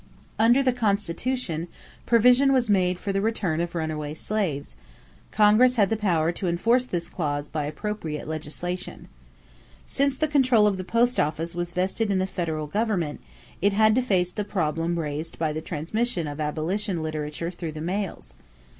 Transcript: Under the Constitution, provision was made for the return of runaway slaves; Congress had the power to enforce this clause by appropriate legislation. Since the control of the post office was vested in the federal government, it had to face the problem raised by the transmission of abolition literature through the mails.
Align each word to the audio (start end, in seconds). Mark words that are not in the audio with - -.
Under 0.39 0.63
the 0.63 0.71
Constitution, 0.73 1.67
provision 2.07 2.51
was 2.51 2.71
made 2.71 2.97
for 2.97 3.13
the 3.13 3.21
return 3.21 3.61
of 3.61 3.75
runaway 3.75 4.15
slaves; 4.15 4.75
Congress 5.29 5.75
had 5.75 5.91
the 5.91 5.95
power 5.95 6.31
to 6.31 6.47
enforce 6.47 6.85
this 6.85 7.07
clause 7.07 7.47
by 7.47 7.65
appropriate 7.65 8.27
legislation. 8.27 9.07
Since 9.85 10.17
the 10.17 10.27
control 10.27 10.65
of 10.65 10.77
the 10.77 10.83
post 10.83 11.19
office 11.19 11.53
was 11.53 11.71
vested 11.71 12.09
in 12.11 12.17
the 12.17 12.25
federal 12.25 12.65
government, 12.65 13.21
it 13.61 13.73
had 13.73 13.93
to 13.93 14.01
face 14.01 14.31
the 14.31 14.43
problem 14.43 14.97
raised 14.97 15.37
by 15.37 15.53
the 15.53 15.61
transmission 15.61 16.27
of 16.27 16.39
abolition 16.39 17.03
literature 17.03 17.51
through 17.51 17.73
the 17.73 17.79
mails. 17.79 18.33